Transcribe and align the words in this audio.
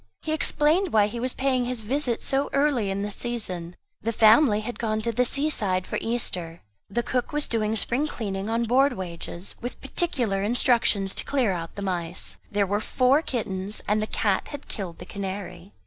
He 0.23 0.31
explained 0.33 0.91
why 0.91 1.05
he 1.05 1.19
was 1.19 1.35
paying 1.35 1.65
his 1.65 1.81
visit 1.81 2.23
so 2.23 2.49
early 2.53 2.89
in 2.89 3.03
the 3.03 3.11
season; 3.11 3.75
the 4.01 4.11
family 4.11 4.61
had 4.61 4.79
gone 4.79 4.99
to 5.03 5.11
the 5.11 5.25
sea 5.25 5.47
side 5.47 5.85
for 5.85 5.99
Easter; 6.01 6.63
the 6.89 7.03
cook 7.03 7.31
was 7.31 7.47
doing 7.47 7.75
spring 7.75 8.07
cleaning, 8.07 8.49
on 8.49 8.63
board 8.63 8.93
wages, 8.93 9.53
with 9.61 9.79
particular 9.79 10.41
instructions 10.41 11.13
to 11.13 11.23
clear 11.23 11.51
out 11.51 11.75
the 11.75 11.83
mice. 11.83 12.37
There 12.51 12.65
were 12.65 12.81
four 12.81 13.21
kittens, 13.21 13.83
and 13.87 14.01
the 14.01 14.07
cat 14.07 14.47
had 14.47 14.67
killed 14.67 14.97
the 14.97 15.05
canary. 15.05 15.71